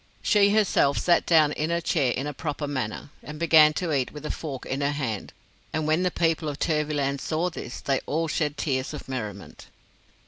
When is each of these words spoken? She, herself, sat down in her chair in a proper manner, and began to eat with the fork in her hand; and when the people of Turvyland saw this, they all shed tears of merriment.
She, 0.23 0.49
herself, 0.49 0.97
sat 0.97 1.27
down 1.27 1.51
in 1.51 1.69
her 1.69 1.79
chair 1.79 2.11
in 2.13 2.25
a 2.25 2.33
proper 2.33 2.65
manner, 2.67 3.11
and 3.21 3.37
began 3.37 3.71
to 3.73 3.93
eat 3.93 4.11
with 4.11 4.23
the 4.23 4.31
fork 4.31 4.65
in 4.65 4.81
her 4.81 4.89
hand; 4.93 5.31
and 5.73 5.85
when 5.85 6.01
the 6.01 6.09
people 6.09 6.49
of 6.49 6.57
Turvyland 6.57 7.21
saw 7.21 7.51
this, 7.51 7.79
they 7.81 7.99
all 8.07 8.27
shed 8.27 8.57
tears 8.57 8.95
of 8.95 9.07
merriment. 9.07 9.67